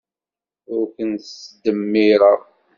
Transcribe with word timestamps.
Ur 0.75 0.83
ken-ttdemmireɣ. 0.95 2.39